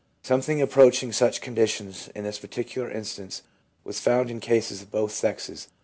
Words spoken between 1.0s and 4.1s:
such conditions, in this particular instance, was